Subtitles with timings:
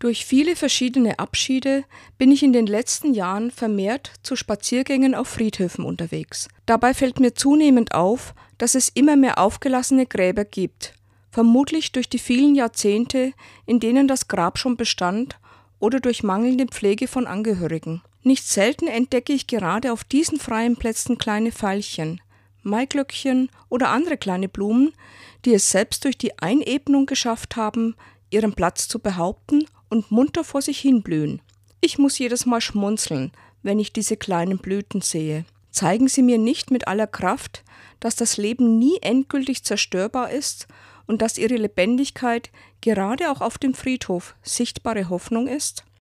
[0.00, 1.84] Durch viele verschiedene Abschiede
[2.16, 6.48] bin ich in den letzten Jahren vermehrt zu Spaziergängen auf Friedhöfen unterwegs.
[6.64, 10.94] Dabei fällt mir zunehmend auf, dass es immer mehr aufgelassene Gräber gibt,
[11.30, 13.34] vermutlich durch die vielen Jahrzehnte,
[13.66, 15.38] in denen das Grab schon bestand
[15.80, 18.00] oder durch mangelnde Pflege von Angehörigen.
[18.22, 22.22] Nicht selten entdecke ich gerade auf diesen freien Plätzen kleine Veilchen,
[22.62, 24.94] Maiglöckchen oder andere kleine Blumen,
[25.44, 27.96] die es selbst durch die Einebnung geschafft haben,
[28.30, 31.42] ihren Platz zu behaupten und munter vor sich hin blühen.
[31.82, 35.44] Ich muss jedes Mal schmunzeln, wenn ich diese kleinen Blüten sehe.
[35.70, 37.62] Zeigen sie mir nicht mit aller Kraft,
[38.00, 40.66] dass das Leben nie endgültig zerstörbar ist
[41.06, 45.84] und dass ihre Lebendigkeit gerade auch auf dem Friedhof sichtbare Hoffnung ist?